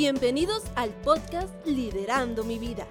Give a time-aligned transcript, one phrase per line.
[0.00, 2.86] Bienvenidos al podcast Liderando mi vida.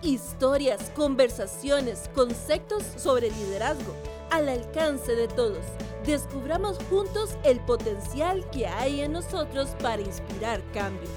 [0.00, 3.92] Historias, conversaciones, conceptos sobre liderazgo
[4.30, 5.64] al alcance de todos.
[6.06, 11.08] Descubramos juntos el potencial que hay en nosotros para inspirar cambio.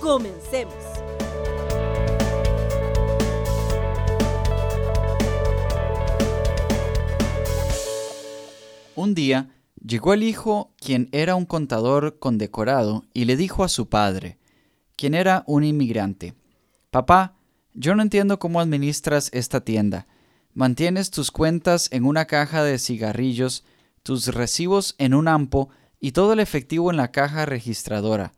[0.00, 0.72] Comencemos.
[8.94, 9.50] Un día
[9.84, 14.38] llegó el hijo, quien era un contador condecorado, y le dijo a su padre,
[14.96, 16.34] quien era un inmigrante,
[16.92, 17.38] Papá,
[17.72, 20.06] yo no entiendo cómo administras esta tienda.
[20.52, 23.64] Mantienes tus cuentas en una caja de cigarrillos,
[24.02, 25.70] tus recibos en un ampo
[26.00, 28.34] y todo el efectivo en la caja registradora.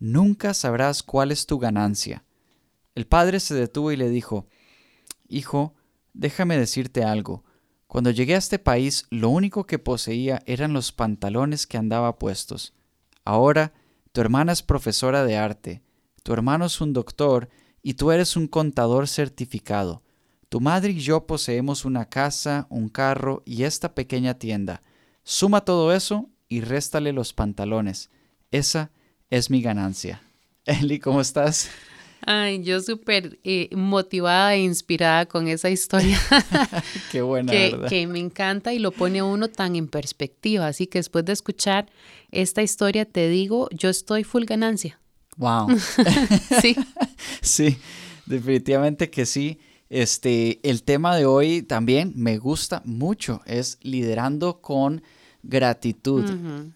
[0.00, 2.24] Nunca sabrás cuál es tu ganancia.
[2.96, 4.48] El padre se detuvo y le dijo,
[5.28, 5.74] Hijo,
[6.12, 7.44] déjame decirte algo.
[7.86, 12.74] Cuando llegué a este país, lo único que poseía eran los pantalones que andaba puestos.
[13.24, 13.74] Ahora,
[14.10, 15.82] tu hermana es profesora de arte,
[16.22, 17.48] tu hermano es un doctor
[17.82, 20.02] y tú eres un contador certificado.
[20.48, 24.82] Tu madre y yo poseemos una casa, un carro y esta pequeña tienda.
[25.24, 28.10] Suma todo eso y réstale los pantalones.
[28.50, 28.90] Esa
[29.30, 30.22] es mi ganancia.
[30.66, 31.70] Eli, ¿cómo estás?
[32.24, 36.20] Ay, yo súper eh, motivada e inspirada con esa historia.
[37.10, 37.88] Qué buena, que, ¿verdad?
[37.88, 40.68] que me encanta y lo pone a uno tan en perspectiva.
[40.68, 41.90] Así que después de escuchar
[42.30, 45.00] esta historia, te digo, yo estoy full ganancia.
[45.36, 45.68] Wow.
[46.60, 46.76] sí.
[47.40, 47.76] sí,
[48.26, 49.58] definitivamente que sí.
[49.88, 55.02] Este, el tema de hoy también me gusta mucho, es liderando con
[55.42, 56.24] gratitud.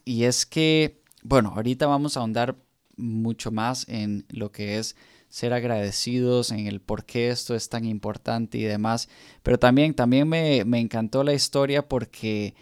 [0.05, 2.57] Y es que, bueno, ahorita vamos a ahondar
[2.97, 4.97] mucho más en lo que es
[5.29, 9.09] ser agradecidos, en el por qué esto es tan importante y demás.
[9.43, 12.55] Pero también, también me, me encantó la historia porque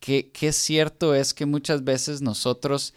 [0.00, 2.94] qué, qué cierto es que muchas veces nosotros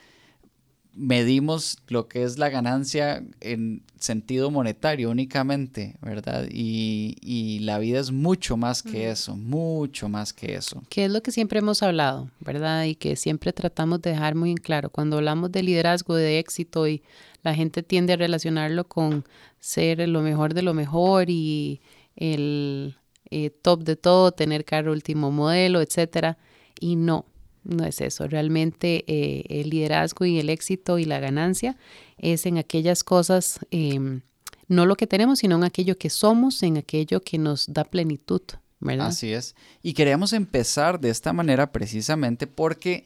[0.94, 6.48] medimos lo que es la ganancia en sentido monetario únicamente, ¿verdad?
[6.50, 10.84] Y, y la vida es mucho más que eso, mucho más que eso.
[10.90, 12.86] Que es lo que siempre hemos hablado, ¿verdad?
[12.86, 14.90] Y que siempre tratamos de dejar muy en claro.
[14.90, 17.04] Cuando hablamos de liderazgo, de éxito y
[17.44, 19.26] la gente tiende a relacionarlo con
[19.60, 21.82] ser lo mejor de lo mejor y
[22.16, 22.98] el
[23.30, 26.38] eh, top de todo, tener carro último modelo, etcétera.
[26.80, 27.26] Y no,
[27.64, 28.28] no es eso.
[28.28, 31.78] Realmente eh, el liderazgo y el éxito y la ganancia
[32.18, 34.22] es en aquellas cosas, eh,
[34.68, 38.42] no lo que tenemos, sino en aquello que somos, en aquello que nos da plenitud,
[38.80, 39.08] ¿verdad?
[39.08, 39.56] Así es.
[39.84, 43.04] Y queríamos empezar de esta manera precisamente porque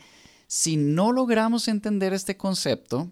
[0.48, 3.12] si no logramos entender este concepto,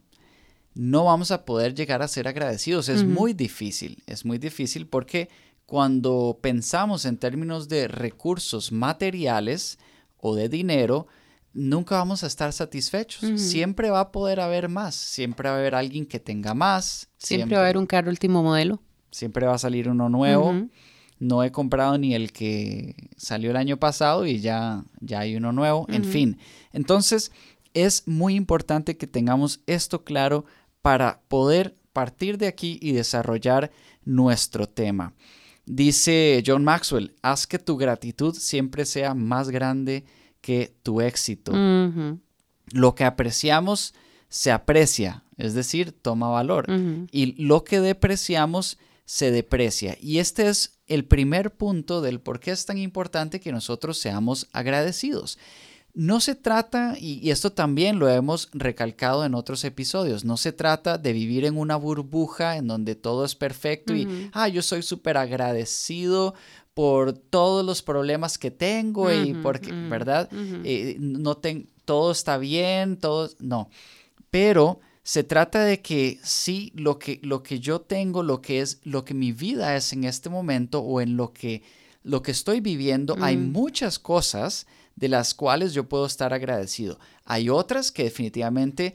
[0.76, 2.90] no vamos a poder llegar a ser agradecidos.
[2.90, 5.30] Es muy difícil, es muy difícil porque
[5.66, 9.80] cuando pensamos en términos de recursos materiales
[10.18, 11.08] o de dinero,
[11.54, 13.40] nunca vamos a estar satisfechos.
[13.40, 17.10] Siempre va a poder haber más, siempre va a haber alguien que tenga más.
[17.18, 18.82] Siempre va a haber un carro último modelo.
[19.12, 20.54] siempre va a salir uno nuevo.
[21.20, 25.52] No he comprado ni el que salió el año pasado y ya, ya hay uno
[25.52, 25.86] nuevo.
[25.90, 26.38] En fin,
[26.74, 27.32] entonces
[27.74, 30.46] es muy importante que tengamos esto claro
[30.82, 33.72] para poder partir de aquí y desarrollar
[34.04, 35.14] nuestro tema.
[35.66, 40.04] Dice John Maxwell, haz que tu gratitud siempre sea más grande
[40.44, 41.54] que tu éxito.
[42.74, 43.96] Lo que apreciamos
[44.28, 46.68] se aprecia, es decir, toma valor
[47.12, 49.98] y lo que depreciamos se deprecia.
[50.02, 54.50] Y este es el primer punto del por qué es tan importante que nosotros seamos
[54.52, 55.40] agradecidos.
[55.96, 60.98] No se trata, y, esto también lo hemos recalcado en otros episodios, no se trata
[60.98, 65.18] de vivir en una burbuja en donde todo es perfecto y, ah, yo soy súper
[65.18, 66.34] agradecido
[66.74, 70.30] por todos los problemas que tengo y porque, ¿verdad?
[70.64, 73.70] Eh, no ten- todo está bien, todo, no.
[74.30, 78.80] Pero se trata de que sí, lo que, lo que yo tengo, lo que es,
[78.84, 81.62] lo que mi vida es en este momento o en lo que,
[82.04, 83.52] lo que estoy viviendo, hay Mm.
[83.52, 84.66] muchas cosas
[84.96, 87.00] de las cuales yo puedo estar agradecido.
[87.26, 88.94] Hay otras que definitivamente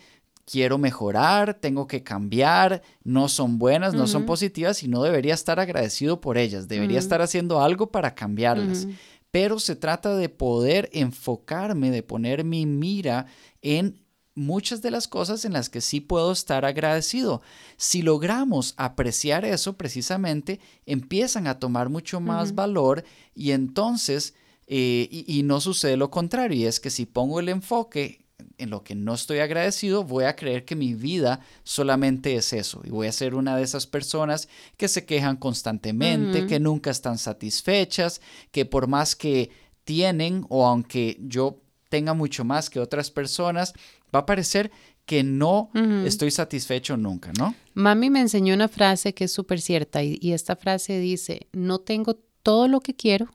[0.50, 5.60] quiero mejorar, tengo que cambiar, no son buenas, no son positivas y no debería estar
[5.60, 8.86] agradecido por ellas, debería estar haciendo algo para cambiarlas.
[9.30, 13.26] Pero se trata de poder enfocarme, de poner mi mira
[13.60, 14.02] en
[14.34, 17.42] muchas de las cosas en las que sí puedo estar agradecido.
[17.76, 23.04] Si logramos apreciar eso precisamente, empiezan a tomar mucho más valor
[23.34, 24.34] y entonces,
[24.66, 28.27] eh, y, y no sucede lo contrario, y es que si pongo el enfoque
[28.58, 32.82] en lo que no estoy agradecido, voy a creer que mi vida solamente es eso.
[32.84, 37.18] Y voy a ser una de esas personas que se quejan constantemente, que nunca están
[37.18, 38.20] satisfechas,
[38.50, 39.50] que por más que
[39.84, 43.72] tienen o aunque yo tenga mucho más que otras personas,
[44.14, 44.70] va a parecer
[45.06, 45.70] que no
[46.04, 47.54] estoy satisfecho nunca, ¿no?
[47.72, 51.78] Mami me enseñó una frase que es súper cierta y, y, esta frase dice, no
[51.78, 53.28] tengo todo lo que quiero,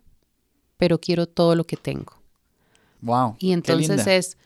[0.77, 2.13] pero quiero todo lo que tengo.
[3.01, 3.35] Wow.
[3.39, 4.37] Y entonces es,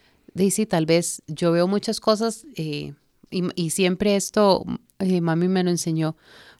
[0.43, 2.93] dice, tal vez yo veo muchas cosas eh,
[3.29, 4.65] y, siempre esto,
[4.99, 6.15] eh, mami me lo enseñó,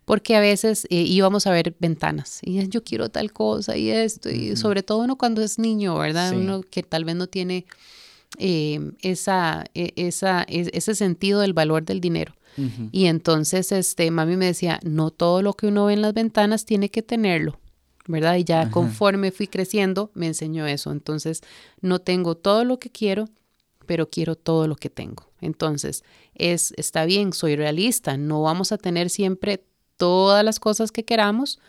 [0.05, 4.29] porque a veces eh, íbamos a ver ventanas y yo quiero tal cosa y esto,
[4.29, 6.35] y sobre todo uno cuando es niño, ¿verdad?
[6.35, 7.65] Uno que tal vez no tiene
[8.37, 12.33] esa, e, esa, e, ese sentido del valor del dinero.
[12.91, 16.65] Y entonces, este, mami me decía, no todo lo que uno ve en las ventanas
[16.65, 17.59] tiene que tenerlo.
[18.07, 18.37] ¿verdad?
[18.37, 20.91] Y ya conforme fui creciendo, me enseñó eso.
[20.91, 21.41] Entonces,
[21.81, 23.29] no tengo todo lo que quiero,
[23.87, 25.31] pero quiero todo lo que tengo.
[25.41, 26.03] Entonces,
[26.35, 29.63] es, está bien, soy realista, no vamos a tener siempre
[29.97, 31.59] todas las cosas que queramos,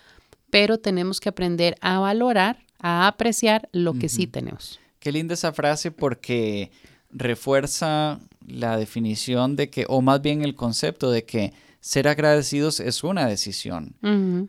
[0.51, 4.79] pero tenemos que aprender a valorar, a apreciar lo que sí tenemos.
[4.99, 6.71] Qué linda esa frase porque
[7.09, 13.03] refuerza la definición de que, o más bien el concepto de que ser agradecidos es
[13.03, 13.95] una decisión.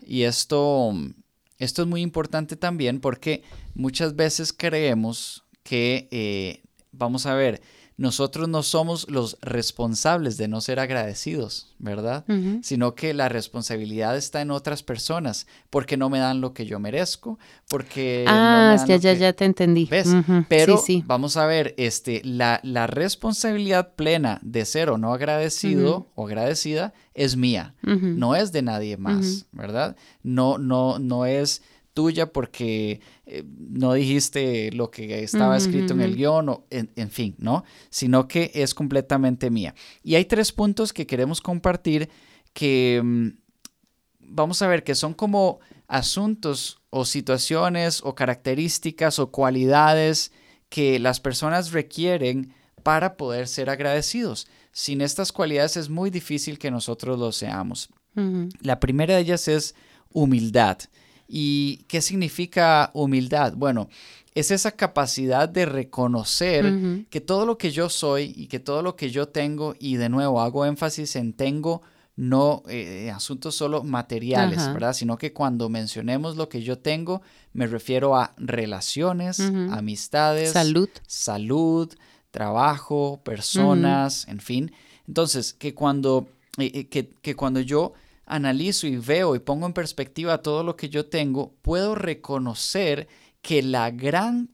[0.05, 0.93] Y esto
[1.61, 3.43] esto es muy importante también porque
[3.75, 7.60] muchas veces creemos que, eh, vamos a ver,
[8.00, 12.25] nosotros no somos los responsables de no ser agradecidos, ¿verdad?
[12.62, 16.81] Sino que la responsabilidad está en otras personas, porque no me dan lo que yo
[16.81, 17.38] merezco,
[17.69, 18.25] porque...
[18.26, 19.84] Ah, ya, ya, ya te entendí.
[19.84, 20.08] ¿Ves?
[20.48, 26.26] Pero vamos a ver, este, la, la, responsabilidad plena de ser o no agradecido o
[26.26, 29.94] agradecida es mía, no es de nadie más, ¿verdad?
[30.22, 31.60] No, no, no es
[32.00, 37.35] tuya porque eh, no dijiste lo que estaba escrito en el guion, o en, fin,
[37.37, 37.62] ¿no?
[37.91, 39.75] Sino que es completamente mía.
[40.02, 42.08] Y hay tres puntos que queremos compartir
[42.55, 43.29] que mm,
[44.20, 50.32] vamos a ver que son como asuntos o situaciones o características o cualidades
[50.70, 54.49] que las personas requieren para poder ser agradecidos.
[54.73, 57.91] Sin estas cualidades es muy difícil que nosotros lo seamos.
[58.62, 59.75] La primera de ellas es
[60.12, 60.79] humildad.
[61.32, 63.55] ¿Y qué significa humildad?
[63.56, 63.88] Bueno,
[64.35, 68.97] es esa capacidad de reconocer que todo lo que yo soy y que todo lo
[68.97, 71.82] que yo tengo, y de nuevo hago énfasis en tengo,
[72.17, 74.93] no eh, asuntos solo materiales, ¿verdad?
[74.93, 77.23] Sino que cuando mencionemos lo que yo tengo,
[77.53, 81.88] me refiero a relaciones, amistades, salud, salud,
[82.31, 84.73] trabajo, personas, en fin.
[85.06, 86.29] Entonces, que cuando,
[86.59, 87.94] eh, eh, que, que cuando yo
[88.31, 93.09] analizo y veo y pongo en perspectiva todo lo que yo tengo, puedo reconocer
[93.43, 94.50] que la gran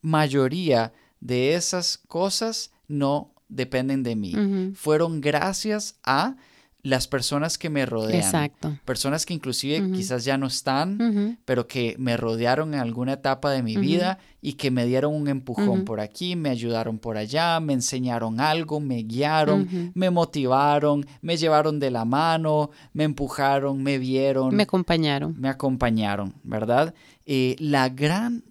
[0.00, 4.34] mayoría de esas cosas no dependen de mí.
[4.74, 6.36] Fueron gracias a
[6.82, 8.20] las personas que me rodean.
[8.20, 8.78] Exacto.
[8.84, 13.62] Personas que inclusive quizás ya no están, pero que me rodearon en alguna etapa de
[13.62, 17.72] mi vida y que me dieron un empujón por aquí, me ayudaron por allá, me
[17.72, 24.54] enseñaron algo, me guiaron, me motivaron, me llevaron de la mano, me empujaron, me vieron.
[24.54, 25.34] Me acompañaron.
[25.38, 26.94] Me acompañaron, ¿verdad?
[27.26, 28.44] Eh, la, gran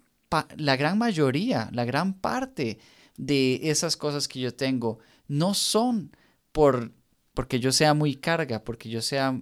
[0.56, 2.78] la gran mayoría, la gran parte
[3.16, 6.14] de esas cosas que yo tengo no son
[6.52, 6.92] por
[7.38, 9.38] porque yo sea muy carga, porque yo sea,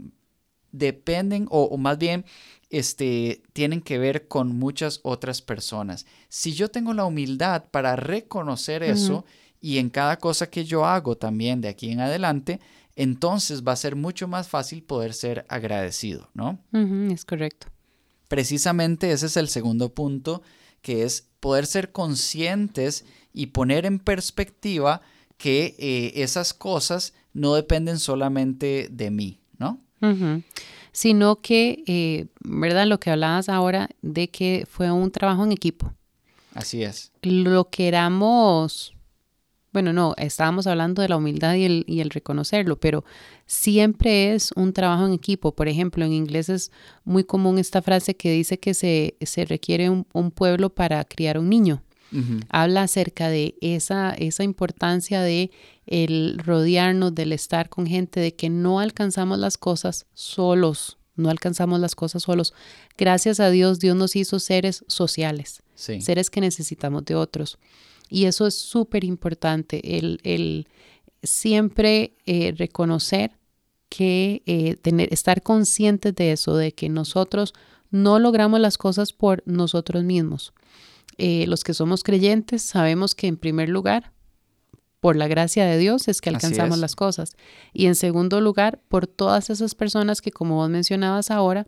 [0.70, 2.26] dependen o, más bien
[2.68, 6.04] este, tienen que ver con muchas otras personas.
[6.28, 9.24] Si yo tengo la humildad para reconocer eso
[9.62, 12.60] y en cada cosa que yo hago también de aquí en adelante,
[12.96, 16.58] entonces va a ser mucho más fácil poder ser agradecido, ¿no?
[17.10, 17.68] es correcto.
[18.28, 20.42] Precisamente ese es el segundo punto,
[20.82, 25.00] que es poder ser conscientes y poner en perspectiva
[25.38, 29.78] que eh, esas cosas no dependen solamente de mí, ¿no?
[30.92, 32.86] Sino que, eh, ¿verdad?
[32.86, 35.92] Lo que hablabas ahora de que fue un trabajo en equipo.
[36.54, 37.12] Así es.
[37.20, 38.94] Lo queramos,
[39.72, 43.04] bueno, no, estábamos hablando de la humildad y el, y el reconocerlo, pero
[43.44, 45.54] siempre es un trabajo en equipo.
[45.54, 46.72] Por ejemplo, en inglés es
[47.04, 51.38] muy común esta frase que dice que se, se requiere un, un pueblo para criar
[51.38, 51.82] un niño.
[52.48, 55.50] Habla acerca de esa, esa importancia de
[55.86, 61.80] el rodearnos, del estar con gente, de que no alcanzamos las cosas solos, no alcanzamos
[61.80, 62.54] las cosas solos.
[62.96, 67.58] Gracias a Dios, Dios nos hizo seres sociales, seres que necesitamos de otros.
[68.08, 70.68] Y eso es súper importante, el, el,
[71.22, 73.32] siempre eh, reconocer
[73.88, 77.52] que eh, tener, estar conscientes de eso, de que nosotros
[77.90, 80.52] no logramos las cosas por nosotros mismos.
[81.18, 84.12] Eh, los que somos creyentes sabemos que en primer lugar,
[85.00, 87.36] por la gracia de Dios es que alcanzamos las cosas.
[87.72, 91.66] Y en segundo lugar, por todas esas personas que, como vos mencionabas ahora,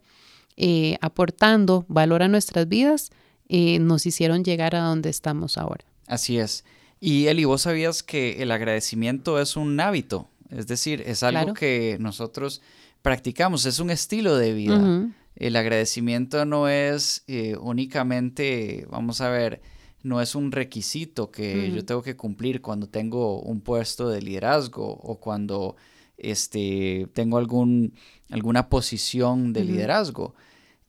[0.56, 3.10] eh, aportando valor a nuestras vidas,
[3.48, 5.84] eh, nos hicieron llegar a donde estamos ahora.
[6.06, 6.64] Así es.
[7.00, 11.54] Y Eli, vos sabías que el agradecimiento es un hábito, es decir, es algo Claro.
[11.54, 12.60] que nosotros
[13.02, 15.06] practicamos, es un estilo de vida.
[15.38, 19.62] El agradecimiento no es eh, únicamente, vamos a ver,
[20.02, 24.84] no es un requisito que yo tengo que cumplir cuando tengo un puesto de liderazgo
[24.84, 25.76] o cuando
[26.16, 27.94] este, tengo algún,
[28.30, 30.34] alguna posición de liderazgo.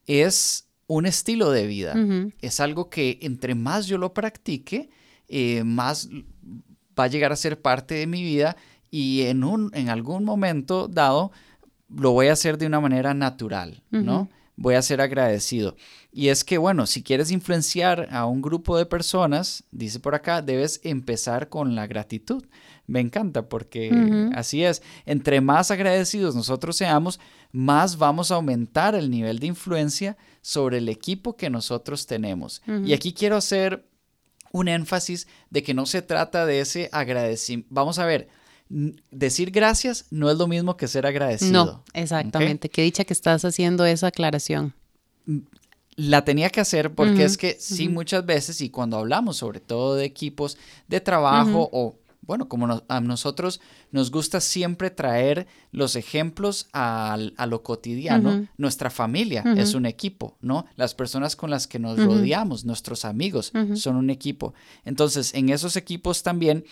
[0.07, 1.93] Es un estilo de vida.
[2.41, 4.89] Es algo que entre más yo lo practique,
[5.27, 6.09] eh, más
[6.99, 8.57] va a llegar a ser parte de mi vida
[8.89, 11.31] y en, un, en algún momento dado
[11.95, 14.29] lo voy a hacer de una manera natural, ¿no?
[14.61, 15.77] Voy a ser agradecido.
[16.11, 20.41] Y es que, bueno, si quieres influenciar a un grupo de personas, dice por acá,
[20.41, 22.45] debes empezar con la gratitud.
[22.85, 23.89] Me encanta porque
[24.35, 24.81] así es.
[25.05, 27.21] Entre más agradecidos nosotros seamos,
[27.53, 32.61] más vamos a aumentar el nivel de influencia sobre el equipo que nosotros tenemos.
[32.83, 33.87] Y aquí quiero hacer
[34.51, 37.69] un énfasis de que no se trata de ese agradecimiento.
[37.71, 38.27] Vamos a ver,
[38.69, 41.65] decir gracias no es lo mismo que ser agradecido.
[41.65, 42.69] No, exactamente.
[42.69, 44.73] Qué dicha que estás haciendo esa aclaración.
[45.95, 49.95] La tenía que hacer porque es que sí, muchas veces, y cuando hablamos sobre todo
[49.95, 50.57] de equipos
[50.87, 53.59] de trabajo o, bueno, como a nosotros
[53.91, 60.67] nos gusta siempre traer los ejemplos a, lo cotidiano, nuestra familia es un equipo, ¿no?
[60.77, 64.53] Las personas con las que nos rodeamos, nuestros amigos, son un equipo.
[64.85, 66.63] Entonces, en esos equipos también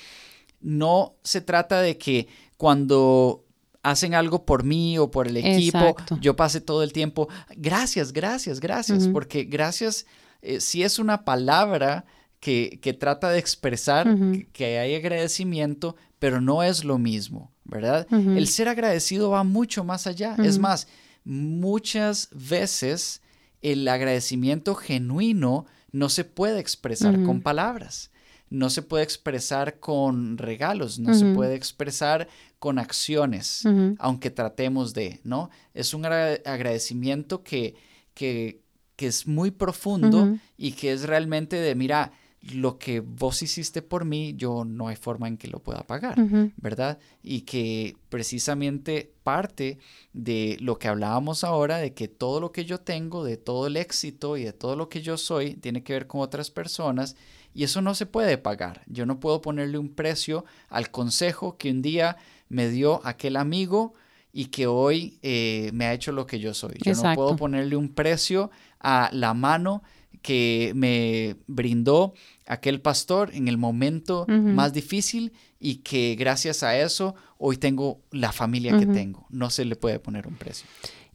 [0.60, 3.46] no se trata de que cuando
[3.84, 6.18] hacen algo por mí o por el equipo, Exacto.
[6.20, 10.06] yo pase todo el tiempo, gracias, gracias, gracias, porque gracias
[10.42, 12.06] eh, sí es una palabra
[12.40, 18.08] que, que trata de expresar que, que hay agradecimiento, pero no es lo mismo, ¿verdad?
[18.12, 20.36] El ser agradecido va mucho más allá.
[20.44, 20.88] Es más,
[21.24, 23.22] muchas veces
[23.62, 28.12] el agradecimiento genuino no se puede expresar con palabras,
[28.50, 32.28] no se puede expresar con regalos, no se puede expresar
[32.60, 33.64] con acciones,
[34.00, 35.50] aunque tratemos de, ¿no?
[35.74, 37.76] Es un agra- agradecimiento que,
[38.14, 38.62] que,
[38.96, 40.26] que es muy profundo
[40.58, 42.12] y que es realmente de, mira,
[42.54, 46.18] lo que vos hiciste por mí, yo no hay forma en que lo pueda pagar.
[46.58, 46.98] ¿verdad?
[47.22, 49.78] Y que precisamente parte
[50.14, 53.76] de lo que hablábamos ahora, de que todo lo que yo tengo, de todo el
[53.76, 57.16] éxito y de todo lo que yo soy, tiene que ver con otras personas
[57.58, 58.84] y eso no se puede pagar.
[58.86, 62.16] Yo no puedo ponerle un precio al consejo que un día
[62.50, 63.96] me dio aquel amigo
[64.32, 66.76] y que hoy eh, me ha hecho lo que yo soy.
[66.84, 69.82] Yo no puedo ponerle un precio a la mano
[70.22, 72.14] que me brindó
[72.46, 78.32] aquel pastor en el momento más difícil y que gracias a eso hoy tengo la
[78.34, 79.26] familia que tengo.
[79.32, 80.68] No se le puede poner un precio.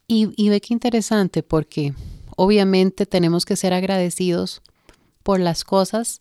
[0.09, 1.95] Y, y ve qué interesante porque
[2.35, 4.61] obviamente tenemos que ser agradecidos
[5.23, 6.21] por las cosas,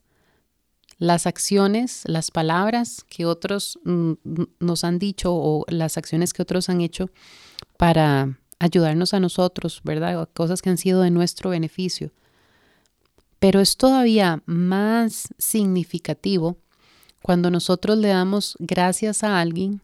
[1.01, 6.43] las acciones, las palabras que otros mm, mm, nos han dicho o las acciones que
[6.43, 7.09] otros han hecho
[7.75, 10.29] para ayudarnos a nosotros, ¿verdad?
[10.35, 12.11] Cosas que han sido de nuestro beneficio.
[13.39, 16.57] Pero es todavía más significativo
[17.23, 19.81] cuando nosotros le damos gracias a alguien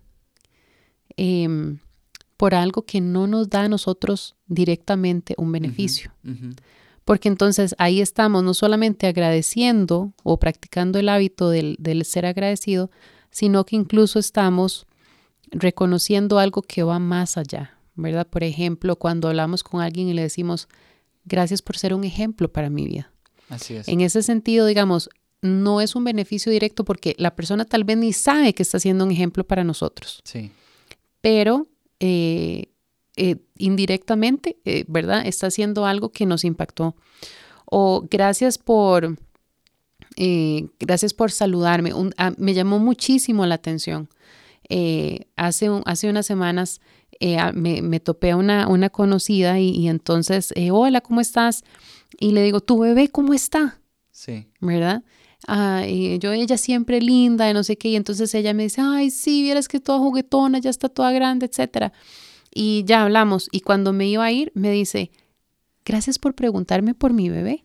[1.15, 1.79] em,
[2.37, 6.11] por algo que no nos da a nosotros directamente un beneficio.
[7.07, 12.91] Porque entonces ahí estamos no solamente agradeciendo o practicando el hábito del, del ser agradecido,
[13.31, 14.87] sino que incluso estamos
[15.51, 18.27] reconociendo algo que va más allá, ¿verdad?
[18.27, 20.67] Por ejemplo, cuando hablamos con alguien y le decimos,
[21.23, 23.09] gracias por ser un ejemplo para mi vida.
[23.47, 23.87] Así es.
[23.87, 25.09] En ese sentido, digamos,
[25.41, 29.05] no es un beneficio directo porque la persona tal vez ni sabe que está siendo
[29.05, 30.51] un ejemplo para nosotros Sí.
[31.21, 31.67] pero
[32.01, 32.65] eh,
[33.17, 35.25] eh, indirectamente, eh, ¿verdad?
[35.25, 36.95] Está haciendo algo que nos impactó.
[37.65, 39.17] O gracias por,
[40.15, 41.93] eh, gracias por saludarme.
[41.93, 44.09] Un- ah, me llamó muchísimo la atención.
[45.35, 46.81] Hace, un- hace unas semanas
[47.39, 51.63] ah, me, me topé a una, una conocida y, y entonces, hola, ¿cómo estás?
[52.19, 53.79] Y le digo, ¿tu bebé cómo está?
[54.11, 54.47] Sí.
[54.61, 55.03] ¿verdad?
[55.47, 58.81] Ah, y yo, ella siempre linda, y no sé qué, y entonces ella me dice,
[58.83, 61.93] ay, sí, vieras que toda juguetona, ya está toda grande, etcétera.
[62.59, 65.11] Y ya hablamos, y cuando me iba a ir, me dice,
[65.85, 67.63] gracias por preguntarme por mi bebé.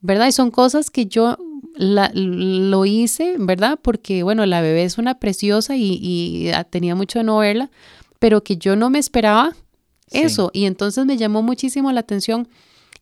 [0.00, 0.28] ¿verdad?
[0.28, 1.36] Y son cosas que yo
[1.76, 3.78] la- lo hice, ¿verdad?
[3.82, 7.70] Porque, bueno, la bebé es una preciosa y, y, ah, tenía mucho de no verla,
[8.18, 9.52] pero que yo no me esperaba
[10.06, 10.20] Sí.
[10.22, 12.48] eso, y entonces me llamó muchísimo la atención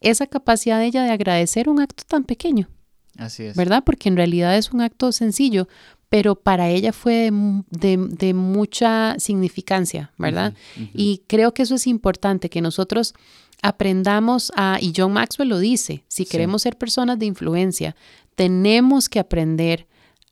[0.01, 2.69] esa capacidad de ella de agradecer un acto tan pequeño.
[3.17, 3.55] Así es.
[3.57, 3.85] ¿verdad?
[3.85, 5.69] Porque en realidad es un acto sencillo,
[6.11, 10.53] pero para ella fue de, mu- de- de mucha significancia, ¿verdad?
[10.93, 13.15] Y creo que eso es importante, que nosotros
[13.63, 16.31] aprendamos a, y John Maxwell lo dice, si Sí.
[16.31, 17.95] queremos ser personas de influencia,
[18.35, 19.87] tenemos que aprender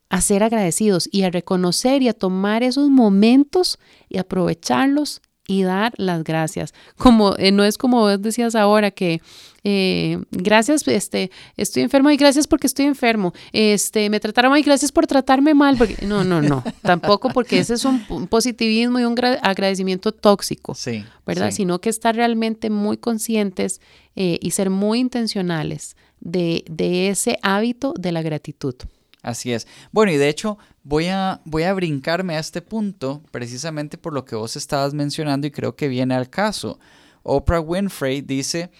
[0.09, 3.77] a ser agradecidos y a reconocer y a tomar esos momentos
[4.09, 6.73] y aprovecharlos y dar las gracias.
[6.97, 9.21] Como eh, no es como vos decías ahora que
[9.63, 13.33] eh, gracias, este, estoy enfermo y gracias porque estoy enfermo.
[13.51, 15.77] Este, me trataron mal y gracias por tratarme mal.
[15.77, 21.03] Porque, no, no, no, tampoco porque ese es un, positivismo y un agradecimiento tóxico, sí,
[21.25, 21.51] ¿verdad?
[21.51, 23.81] Sino que estar realmente muy conscientes
[24.15, 28.75] eh, y ser muy intencionales de, de ese hábito de la gratitud.
[29.21, 29.67] Así es.
[29.91, 34.23] Bueno, y de hecho voy a, voy a brincarme a este punto precisamente por lo
[34.23, 36.79] que vos estabas mencionando y creo que viene al caso.
[37.23, 38.71] Oprah Winfrey dice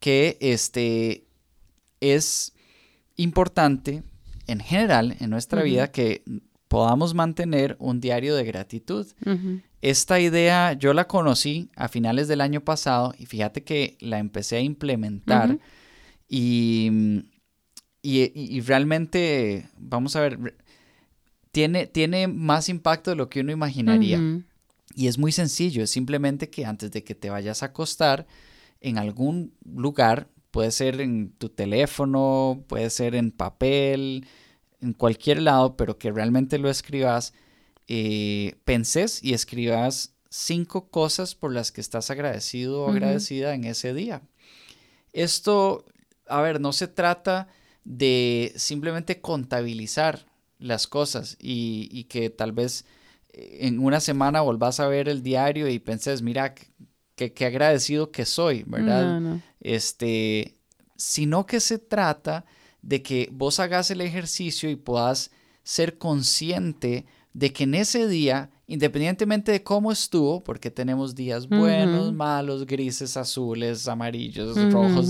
[0.00, 1.24] que este
[2.00, 2.52] es
[3.16, 4.02] importante
[4.46, 6.22] en general en nuestra vida que
[6.68, 9.06] podamos mantener un diario de gratitud.
[9.80, 14.56] Esta idea yo la conocí a finales del año pasado y fíjate que la empecé
[14.56, 15.58] a implementar
[16.28, 17.22] y
[18.08, 20.56] y, realmente, vamos a ver,
[21.50, 24.20] tiene, tiene más impacto de lo que uno imaginaría.
[24.94, 28.28] Y es muy sencillo, es simplemente que antes de que te vayas a acostar,
[28.80, 34.26] en algún lugar, puede ser en tu teléfono, puede ser en papel,
[34.80, 37.34] en cualquier lado, pero que realmente lo escribas,
[37.88, 43.94] eh, penses y escribas cinco cosas por las que estás agradecido o agradecida en ese
[43.94, 44.22] día.
[45.12, 45.84] Esto,
[46.26, 47.48] a ver, no se trata
[47.84, 50.26] de simplemente contabilizar
[50.58, 52.84] las cosas y, que tal vez
[53.32, 56.54] eh, en una semana volvás a ver el diario y penses, mira,
[57.16, 59.40] qué agradecido que soy, ¿verdad?
[59.60, 60.56] Este,
[60.96, 62.44] sino que se trata
[62.82, 65.30] de que vos hagas el ejercicio y puedas
[65.62, 72.12] ser consciente de que en ese día, independientemente de cómo estuvo, porque tenemos días buenos,
[72.12, 75.08] malos, grises, azules, amarillos, rojos,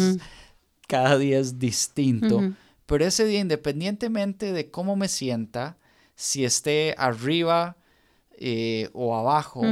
[0.88, 2.52] cada día es distinto.
[2.86, 5.76] Pero ese día, independientemente de cómo me sienta,
[6.14, 7.76] si esté arriba
[8.38, 9.62] eh, o abajo,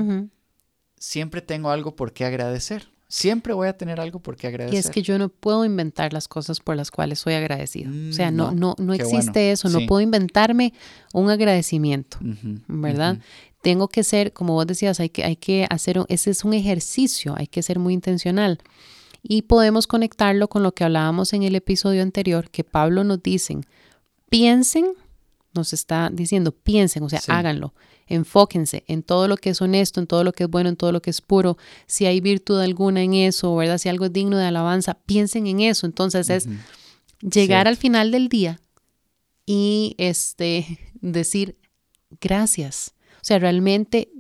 [1.05, 2.89] siempre tengo algo por qué agradecer.
[3.09, 4.75] Siempre voy a tener algo por qué agradecer.
[4.75, 7.93] Y es que yo no puedo inventar las cosas por las cuales soy agradecido.
[8.11, 9.69] o sea, no, mm, no, no, existe eso.
[9.69, 10.73] No puedo inventarme
[11.13, 12.19] un agradecimiento,
[12.67, 13.19] ¿verdad?
[13.63, 17.35] Tengo que ser, como vos decías, hay que, hay que hacer, ese es un ejercicio,
[17.37, 18.59] hay que ser muy intencional
[19.23, 23.59] y podemos conectarlo con lo que hablábamos en el episodio anterior, que Pablo nos dice,
[24.29, 24.93] piensen,
[25.55, 27.73] nos está diciendo, piensen, o sea, háganlo,
[28.07, 30.93] enfóquense en todo lo que es honesto, en todo lo que es bueno, en todo
[30.93, 33.79] lo que es puro, si hay virtud alguna en eso, ¿verdad?
[33.79, 35.87] Si algo es digno de alabanza, piensen en eso.
[35.87, 36.49] Entonces es
[37.21, 38.61] llegar al final del día
[39.47, 41.57] y este, decir
[42.21, 42.95] gracias.
[43.17, 44.11] O sea, realmente,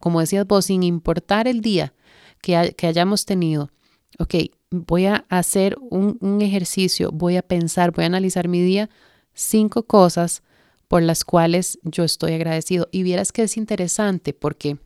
[0.00, 1.94] como decías vos, sin importar el día
[2.42, 3.70] que, que hayamos tenido,
[4.18, 4.34] ok,
[4.70, 8.90] voy a hacer un, ejercicio, voy a pensar, voy a analizar mi día,
[9.32, 10.42] cinco cosas
[10.88, 12.88] por las cuales yo estoy agradecido.
[12.90, 14.78] Y vieras que es interesante porque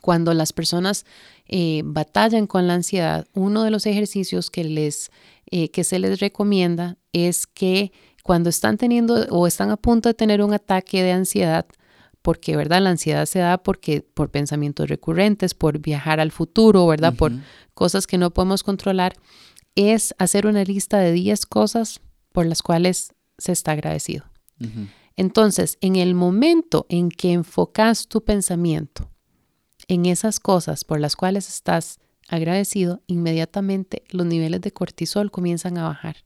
[0.00, 1.04] cuando las personas
[1.46, 5.10] eh, batallan con la ansiedad, uno de los ejercicios que, les,
[5.50, 10.14] eh, que se les recomienda es que cuando están teniendo o están a punto de
[10.14, 11.66] tener un ataque de ansiedad,
[12.22, 12.82] porque, ¿verdad?
[12.82, 17.14] La ansiedad se da porque por pensamientos recurrentes, por viajar al futuro, ¿verdad?
[17.14, 17.32] Por
[17.74, 19.14] cosas que no podemos controlar,
[19.74, 22.00] es hacer una lista de 10 cosas
[22.32, 24.24] por las cuales se está agradecido.
[25.18, 29.10] Entonces, en el momento en que enfocas tu pensamiento
[29.88, 35.88] en esas cosas por las cuales estás agradecido, inmediatamente los niveles de cortisol comienzan a
[35.88, 36.18] bajar.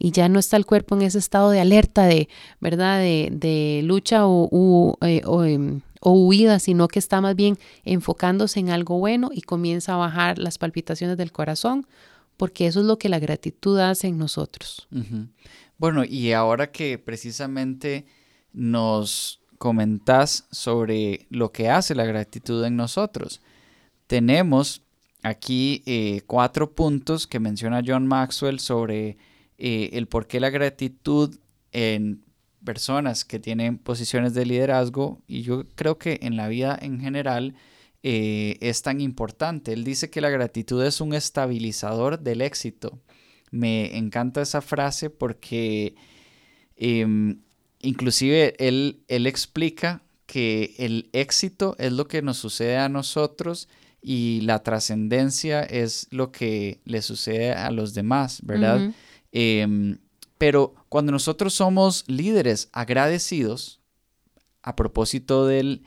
[0.00, 2.28] Y ya no está el cuerpo en ese estado de alerta, de,
[2.60, 2.98] ¿verdad?
[2.98, 8.98] De, lucha o, eh, em, o, huida, sino que está más bien enfocándose en algo
[8.98, 11.86] bueno y comienza a bajar las palpitaciones del corazón,
[12.36, 14.88] porque eso es lo que la gratitud hace en nosotros.
[15.78, 18.04] Bueno, y ahora que precisamente
[18.52, 23.40] nos comentás sobre lo que hace la gratitud en nosotros,
[24.06, 24.82] tenemos
[25.22, 29.16] aquí eh, cuatro puntos que menciona John Maxwell sobre
[29.58, 31.36] eh, el por qué la gratitud
[31.70, 32.24] en
[32.64, 37.54] personas que tienen posiciones de liderazgo y yo creo que en la vida en general
[38.02, 39.72] eh, es tan importante.
[39.72, 42.98] Él dice que la gratitud es un estabilizador del éxito.
[43.50, 45.94] Me encanta esa frase porque
[46.76, 47.42] em,
[47.82, 53.68] inclusive él, él explica que el éxito es lo que nos sucede a nosotros
[54.00, 58.92] y la trascendencia es lo que le sucede a los demás, ¿verdad?
[59.30, 59.98] Em,
[60.38, 63.80] pero cuando nosotros somos líderes agradecidos,
[64.62, 65.82] a propósito del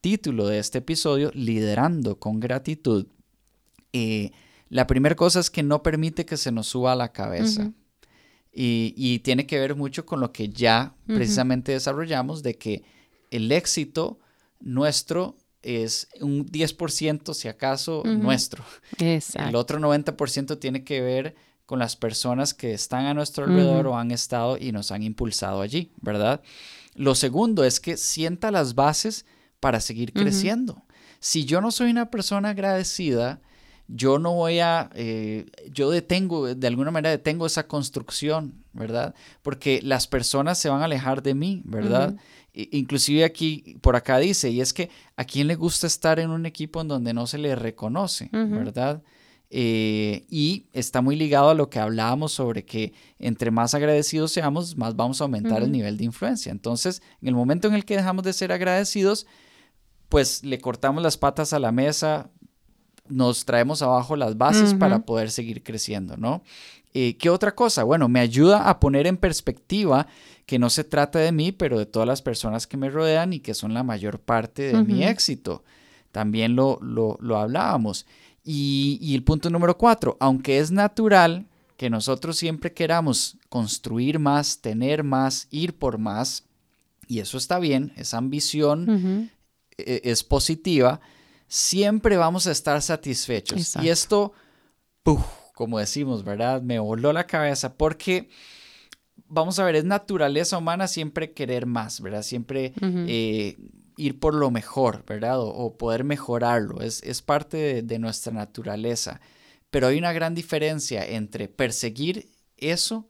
[0.00, 3.06] título de este episodio, liderando con gratitud,
[3.92, 4.30] eh,
[4.68, 7.72] la primera cosa es que no permite que se nos suba a la cabeza.
[8.52, 12.82] Y, tiene que ver mucho con lo que ya precisamente desarrollamos, de que
[13.30, 14.18] el éxito
[14.60, 18.64] nuestro es un 10%, si acaso, nuestro.
[18.98, 23.98] El otro 90% tiene que ver con las personas que están a nuestro alrededor o
[23.98, 26.40] han estado y nos han impulsado allí, ¿verdad?
[26.94, 29.26] Lo segundo es que sienta las bases
[29.60, 30.84] para seguir creciendo.
[31.20, 33.40] Si yo no soy una persona agradecida,
[33.88, 39.14] yo no voy a, eh, yo detengo, de alguna manera detengo esa construcción, ¿verdad?
[39.42, 42.14] Porque las personas se van a alejar de mí, ¿verdad?
[42.52, 46.44] Inclusive aquí, por acá dice, y es que a quién le gusta estar en un
[46.44, 49.02] equipo en donde no se le reconoce, ¿verdad?
[49.50, 54.76] Eh, y está muy ligado a lo que hablábamos sobre que entre más agradecidos seamos,
[54.76, 56.52] más vamos a aumentar el nivel de influencia.
[56.52, 59.26] Entonces, en el momento en el que dejamos de ser agradecidos,
[60.08, 62.30] pues le cortamos las patas a la mesa,
[63.08, 66.42] nos traemos abajo las bases para poder seguir creciendo, ¿no?
[66.94, 67.84] Eh, ¿Qué otra cosa?
[67.84, 70.06] Bueno, me ayuda a poner en perspectiva
[70.46, 73.40] que no se trata de mí, pero de todas las personas que me rodean y
[73.40, 75.62] que son la mayor parte de mi éxito.
[76.12, 78.06] También lo, lo, hablábamos.
[78.42, 84.60] Y, y el punto número cuatro, aunque es natural que nosotros siempre queramos construir más,
[84.60, 86.44] tener más, ir por más,
[87.06, 89.30] y eso está bien, esa ambición
[89.78, 91.00] e, es positiva,
[91.48, 93.76] siempre vamos a estar satisfechos.
[93.82, 94.32] Y esto,
[95.54, 96.62] como decimos, ¿verdad?
[96.62, 98.28] Me voló la cabeza porque,
[99.26, 102.22] vamos a ver, es naturaleza humana siempre querer más, ¿verdad?
[102.22, 103.56] Siempre eh,
[103.96, 105.40] ir por lo mejor, ¿verdad?
[105.40, 106.82] O, poder mejorarlo.
[106.82, 109.20] Es, es parte de, nuestra naturaleza.
[109.70, 113.08] Pero hay una gran diferencia entre perseguir eso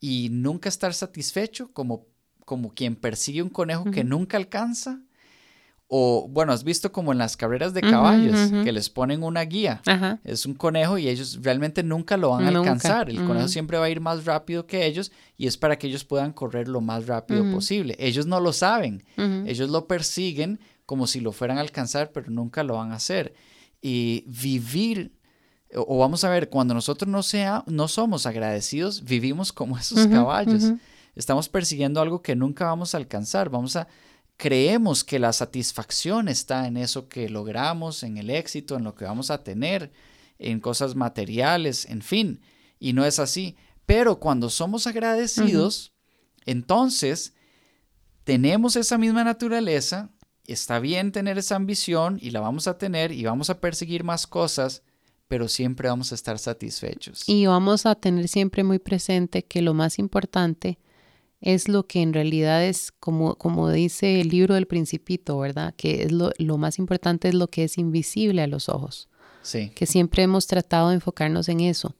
[0.00, 2.06] y nunca estar satisfecho, como,
[2.44, 5.02] como quien persigue un conejo que nunca alcanza,
[5.90, 9.80] o, bueno, has visto como en las carreras de caballos, que les ponen una guía.
[10.22, 13.08] Es un conejo y ellos realmente nunca lo van a alcanzar.
[13.08, 16.04] El conejo siempre va a ir más rápido que ellos y es para que ellos
[16.04, 17.96] puedan correr lo más rápido posible.
[17.98, 19.02] Ellos no lo saben.
[19.16, 23.34] Ellos lo persiguen como si lo fueran a alcanzar, pero nunca lo van a hacer.
[23.80, 25.12] Y vivir,
[25.74, 30.72] o, vamos a ver, cuando nosotros no, sea, no somos agradecidos, vivimos como esos caballos.
[31.14, 33.48] Estamos persiguiendo algo que nunca vamos a alcanzar.
[33.48, 33.88] Vamos a
[34.38, 39.04] creemos que la satisfacción está en eso que logramos, en el éxito, en lo que
[39.04, 39.92] vamos a tener,
[40.38, 42.40] en cosas materiales, en fin,
[42.78, 43.56] y no es así.
[43.84, 45.92] Pero cuando somos agradecidos,
[46.46, 47.34] entonces
[48.22, 50.10] tenemos esa misma naturaleza,
[50.46, 54.28] está bien tener esa ambición y la vamos a tener y vamos a perseguir más
[54.28, 54.82] cosas,
[55.26, 57.24] pero siempre vamos a estar satisfechos.
[57.26, 60.78] Y vamos a tener siempre muy presente que lo más importante
[61.40, 65.74] es lo que en realidad es, como, como dice el libro del principito, ¿verdad?
[65.76, 69.08] Que es lo, lo, más importante es lo que es invisible a los ojos.
[69.42, 69.70] Sí.
[69.74, 71.94] Que siempre hemos tratado de enfocarnos en eso.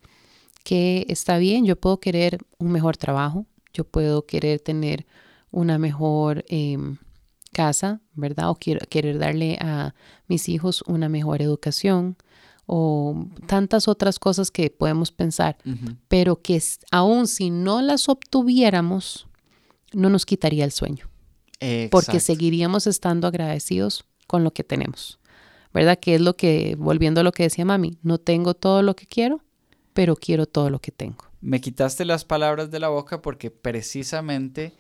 [0.64, 5.07] Que está bien, yo puedo querer un mejor trabajo, yo puedo querer tener
[5.51, 6.98] una mejor em,
[7.53, 8.51] casa, ¿verdad?
[8.51, 9.94] O quiero, querer darle a
[10.27, 12.16] mis hijos una mejor educación
[12.70, 15.57] o tantas otras cosas que podemos pensar,
[16.07, 19.26] pero que aún si no las obtuviéramos,
[19.94, 21.09] no nos quitaría el sueño.
[21.90, 25.18] Porque seguiríamos estando agradecidos con lo que tenemos.
[25.72, 25.98] ¿Verdad?
[25.98, 29.07] Que es lo que, volviendo a lo que decía mami, no tengo todo lo que
[29.07, 29.40] quiero,
[29.94, 31.24] pero quiero todo lo que tengo.
[31.40, 34.74] Me quitaste las palabras de la boca porque precisamente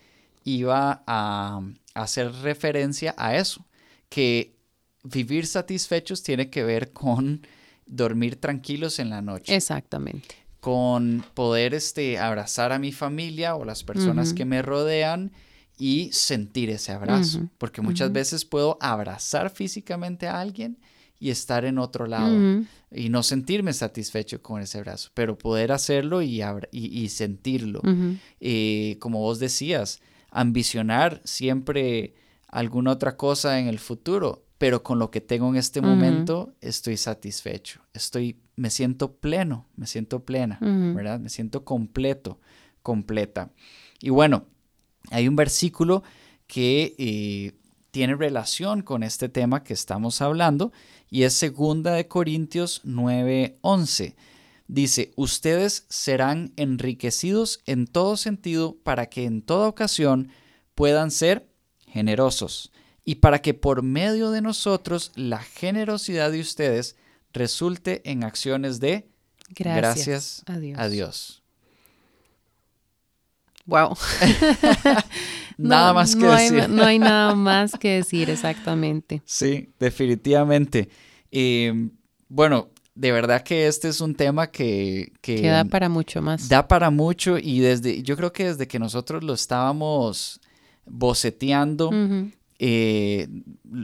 [0.44, 1.62] iba a,
[1.94, 3.64] hacer referencia a eso,
[4.10, 4.56] que
[5.04, 7.46] vivir satisfechos tiene que ver con
[7.88, 9.54] dormir tranquilos en la noche.
[9.54, 15.32] Exactamente con poder este, abrazar a mi familia o las personas que me rodean
[15.78, 17.48] y sentir ese abrazo.
[17.58, 20.78] Porque muchas veces puedo abrazar físicamente a alguien
[21.20, 26.22] y estar en otro lado y no sentirme satisfecho con ese abrazo, pero poder hacerlo
[26.22, 27.80] y, y, sentirlo.
[28.40, 32.14] Eh, como vos decías, ambicionar siempre
[32.48, 36.96] alguna otra cosa en el futuro pero con lo que tengo en este momento estoy
[36.96, 41.20] satisfecho, estoy, me siento pleno, me siento plena, ¿verdad?
[41.20, 42.40] Me siento completo,
[42.82, 43.52] completa.
[44.00, 44.46] Y bueno,
[45.10, 46.02] hay un versículo
[46.48, 47.52] que eh,
[47.92, 50.72] tiene relación con este tema que estamos hablando
[51.08, 54.16] y es segunda de Corintios 9:11.
[54.66, 60.30] Dice, ustedes serán enriquecidos en todo sentido para que en toda ocasión
[60.74, 61.48] puedan ser
[61.86, 62.72] generosos
[63.08, 66.94] y para que por medio de nosotros la generosidad de ustedes
[67.32, 69.08] resulte en acciones de
[69.48, 71.42] gracias, a, Dios.
[73.64, 73.96] Wow.
[75.56, 76.68] nada más que decir.
[76.68, 79.22] no hay nada más que decir, exactamente.
[79.24, 80.90] Sí, definitivamente.
[82.28, 86.46] bueno, de verdad que este es un tema que, que, da para mucho más.
[86.46, 90.42] Da para mucho y desde, yo creo que desde que nosotros lo estábamos
[90.84, 91.90] boceteando,
[92.58, 93.28] eh,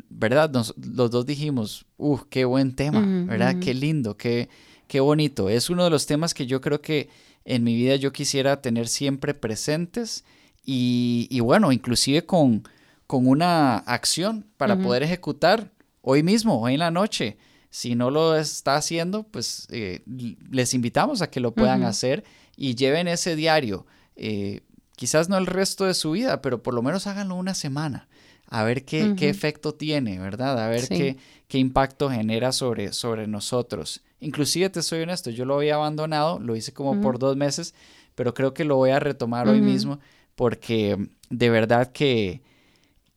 [0.09, 0.51] ¿verdad?
[0.53, 3.57] los dos dijimos, uh, qué buen tema, ¿verdad?
[3.61, 4.49] Qué lindo, qué,
[4.89, 5.49] qué bonito.
[5.49, 7.09] Es uno de los temas que yo creo que
[7.45, 10.25] en mi vida yo quisiera tener siempre presentes
[10.65, 12.65] y, y bueno, inclusive con,
[13.07, 17.37] con una acción para poder ejecutar hoy mismo, hoy en la noche.
[17.71, 20.05] Si no lo está haciendo, pues eh,
[20.51, 22.25] les invitamos a que lo puedan hacer
[22.57, 23.85] y lleven ese diario.
[24.15, 24.61] Eh,
[24.95, 28.09] quizás no el resto de su vida, pero por lo menos háganlo una semana.
[28.55, 30.63] A ver qué, qué efecto tiene, ¿verdad?
[30.63, 31.17] A ver qué,
[31.49, 34.01] qué, impacto genera sobre, sobre nosotros.
[34.21, 37.75] Inclusive, te soy honesto, yo lo había abandonado, lo hice como por dos meses,
[38.15, 39.99] pero creo que lo voy a retomar hoy mismo
[40.37, 42.43] porque de verdad que,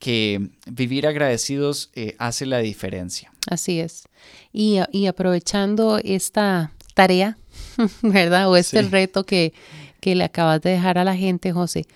[0.00, 3.32] que vivir agradecidos eh, hace la diferencia.
[3.48, 4.08] Así es.
[4.52, 7.38] Y, aprovechando esta tarea,
[8.02, 8.50] ¿verdad?
[8.50, 9.52] O este reto que,
[10.00, 11.86] que, le acabas de dejar a la gente, José,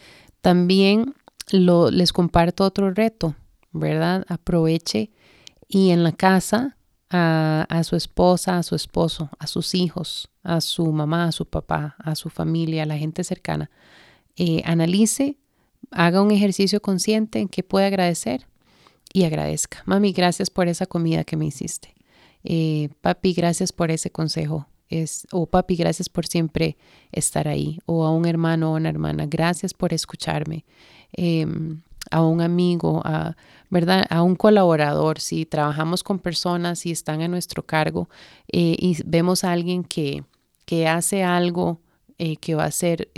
[0.41, 1.15] también
[1.51, 3.35] lo, les comparto otro reto,
[3.73, 4.25] ¿verdad?
[4.29, 5.11] Aproveche
[5.69, 6.77] y en la casa
[7.11, 11.47] a, a, su esposa, a su esposo, a sus hijos, a su mamá, a su
[11.47, 13.71] papá, a su familia, a la gente cercana,
[14.37, 15.39] eh, analice
[15.91, 18.47] haga un ejercicio consciente en que puede agradecer
[19.13, 19.83] y agradezca.
[19.85, 21.95] Mami, gracias por esa comida que me hiciste.
[22.45, 24.69] Eh, papi, gracias por ese consejo.
[24.89, 26.77] Es, o papi, gracias por siempre
[27.13, 27.79] estar ahí.
[27.87, 30.65] O a un hermano o una hermana, gracias por escucharme.
[31.13, 33.37] Em, a un amigo, a,
[33.71, 34.05] ¿verdad?
[34.11, 38.09] a un colaborador, si trabajamos con personas y están a nuestro cargo
[38.49, 40.25] eh, y vemos a alguien que,
[40.67, 41.81] que hace algo
[42.19, 43.09] eh, que va a ser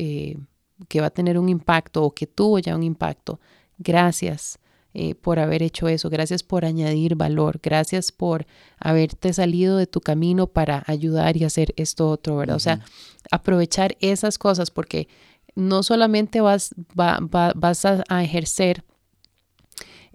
[0.89, 3.41] que va a tener un impacto o que tuvo ya un impacto.
[3.79, 4.59] Gracias
[4.97, 8.47] eh, por haber hecho eso, gracias por añadir valor, gracias por
[8.79, 12.55] haberte salido de tu camino para ayudar y hacer esto otro, ¿verdad?
[12.55, 12.79] O sea,
[13.33, 15.09] aprovechar esas cosas porque
[15.55, 18.85] no solamente vas, vas a, ejercer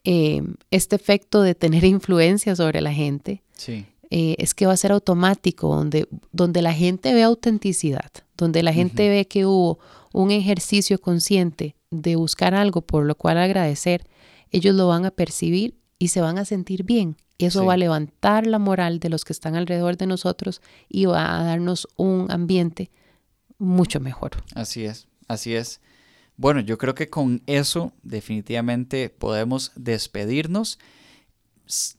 [0.04, 3.86] eh, este efecto de tener influencia sobre la gente, sí.
[4.12, 8.74] Eh, es que va a ser automático, donde, donde la gente ve autenticidad, donde la
[8.74, 9.78] gente ve que hubo
[10.14, 14.08] un ejercicio consciente de buscar algo por lo cual agradecer,
[14.50, 17.18] ellos lo van a percibir y se van a sentir bien.
[17.38, 21.40] Eso va a levantar la moral de los que están alrededor de nosotros y va
[21.40, 22.92] a darnos un ambiente
[23.60, 24.32] mucho mejor.
[24.56, 25.80] Así es, así es.
[26.36, 30.80] Bueno, yo creo que con eso definitivamente podemos despedirnos,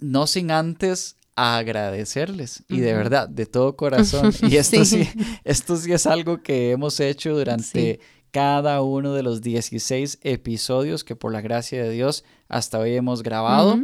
[0.01, 4.33] no sin antes agradecerles y de verdad, de todo corazón.
[4.43, 5.09] Y esto sí.
[5.45, 11.16] esto sí es algo que hemos hecho durante cada uno de los 16 episodios que
[11.16, 13.79] por la gracia de Dios hasta hoy hemos grabado,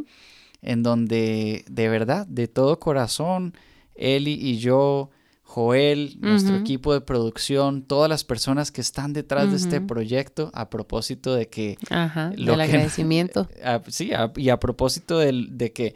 [0.63, 3.55] en donde de verdad, de todo corazón,
[3.95, 5.11] Eli y yo,
[5.47, 10.69] Joel, nuestro equipo de producción, todas las personas que están detrás de este proyecto, a
[10.69, 11.79] propósito de que...
[11.89, 13.49] Ajá, del agradecimiento.
[13.89, 15.95] sí, y a propósito de, de que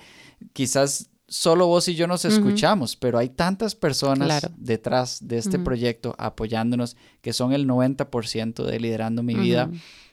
[0.53, 6.15] quizás solo vos y yo nos escuchamos, pero hay tantas personas detrás de este proyecto
[6.19, 9.71] apoyándonos que son el 90% de liderando mi vida.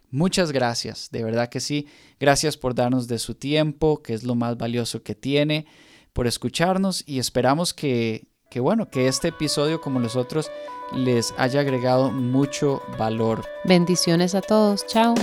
[0.10, 1.88] Muchas gracias, de verdad que sí.
[2.20, 5.66] Gracias por darnos de su tiempo, que es lo más valioso que tiene,
[6.14, 10.52] por escucharnos y esperamos que, que bueno, que este episodio como los otros
[10.94, 13.46] les haya agregado mucho valor.
[13.66, 15.16] Bendiciones a todos, chao.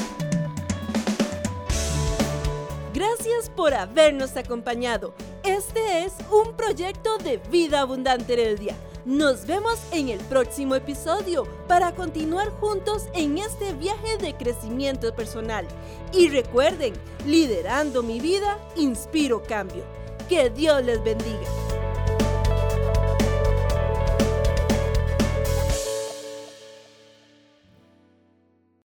[2.92, 5.14] Gracias por habernos acompañado.
[5.42, 8.76] Este es un proyecto de Vida Abundante Heredia.
[9.04, 15.66] Nos vemos en el próximo episodio para continuar juntos en este viaje de crecimiento personal.
[16.12, 16.94] Y recuerden,
[17.26, 19.84] liderando mi vida, inspiro cambio.
[20.28, 21.83] Que Dios les bendiga.